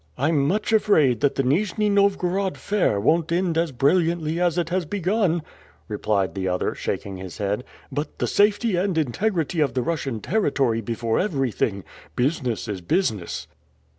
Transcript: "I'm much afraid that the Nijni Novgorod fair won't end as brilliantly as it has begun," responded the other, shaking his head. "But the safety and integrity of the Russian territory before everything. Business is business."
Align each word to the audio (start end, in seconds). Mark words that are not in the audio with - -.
"I'm 0.17 0.47
much 0.47 0.73
afraid 0.73 1.19
that 1.19 1.35
the 1.35 1.43
Nijni 1.43 1.87
Novgorod 1.87 2.57
fair 2.57 2.99
won't 2.99 3.31
end 3.31 3.55
as 3.55 3.71
brilliantly 3.71 4.39
as 4.41 4.57
it 4.57 4.69
has 4.69 4.83
begun," 4.87 5.43
responded 5.87 6.33
the 6.33 6.47
other, 6.47 6.73
shaking 6.73 7.17
his 7.17 7.37
head. 7.37 7.63
"But 7.91 8.17
the 8.17 8.25
safety 8.25 8.75
and 8.77 8.97
integrity 8.97 9.59
of 9.59 9.75
the 9.75 9.83
Russian 9.83 10.19
territory 10.19 10.81
before 10.81 11.19
everything. 11.19 11.83
Business 12.15 12.67
is 12.67 12.81
business." 12.81 13.45